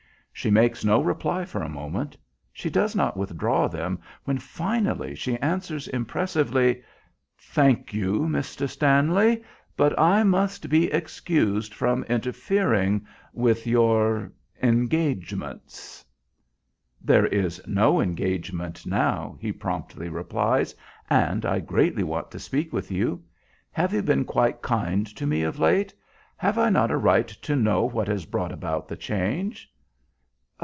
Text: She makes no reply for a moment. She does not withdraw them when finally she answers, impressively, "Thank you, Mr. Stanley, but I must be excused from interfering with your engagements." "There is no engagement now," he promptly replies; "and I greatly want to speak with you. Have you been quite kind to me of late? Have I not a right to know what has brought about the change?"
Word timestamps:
She 0.33 0.49
makes 0.49 0.83
no 0.83 0.99
reply 1.03 1.45
for 1.45 1.61
a 1.61 1.69
moment. 1.69 2.17
She 2.51 2.71
does 2.71 2.95
not 2.95 3.15
withdraw 3.15 3.67
them 3.67 3.99
when 4.23 4.39
finally 4.39 5.13
she 5.13 5.37
answers, 5.37 5.87
impressively, 5.89 6.81
"Thank 7.37 7.93
you, 7.93 8.21
Mr. 8.21 8.67
Stanley, 8.67 9.43
but 9.77 9.93
I 9.99 10.23
must 10.23 10.67
be 10.67 10.91
excused 10.91 11.75
from 11.75 12.03
interfering 12.05 13.05
with 13.33 13.67
your 13.67 14.31
engagements." 14.63 16.03
"There 16.99 17.27
is 17.27 17.61
no 17.67 17.99
engagement 18.01 18.87
now," 18.87 19.37
he 19.39 19.51
promptly 19.51 20.09
replies; 20.09 20.73
"and 21.07 21.45
I 21.45 21.59
greatly 21.59 22.03
want 22.03 22.31
to 22.31 22.39
speak 22.39 22.73
with 22.73 22.89
you. 22.89 23.21
Have 23.71 23.93
you 23.93 24.01
been 24.01 24.25
quite 24.25 24.63
kind 24.63 25.05
to 25.15 25.27
me 25.27 25.43
of 25.43 25.59
late? 25.59 25.93
Have 26.35 26.57
I 26.57 26.71
not 26.71 26.89
a 26.89 26.97
right 26.97 27.27
to 27.27 27.55
know 27.55 27.83
what 27.83 28.07
has 28.07 28.25
brought 28.25 28.51
about 28.53 28.87
the 28.87 28.97
change?" 28.97 29.67